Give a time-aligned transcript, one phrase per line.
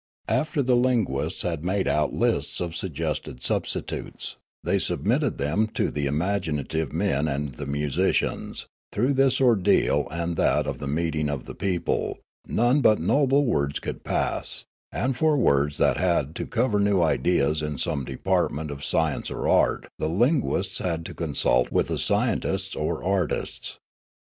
[0.29, 6.07] After the linguists had made out lists of suggested substitutes, they submitted them to the
[6.07, 11.53] imaginative men and the musicians; through this ordeal, and that of the meeting of the
[11.53, 12.17] people,
[12.47, 17.61] none but noble words could pass; and for words that had to cover new ideas
[17.61, 22.75] in some department of science or art the linguists had to consult with the scientists
[22.75, 23.77] or artists.